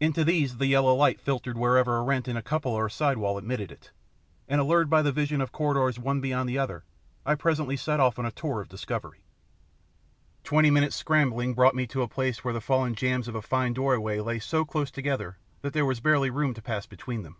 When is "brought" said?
11.54-11.74